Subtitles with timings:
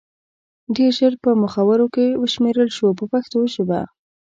[0.75, 3.81] ډېر ژر په مخورو کې وشمېرل شو په پښتو ژبه.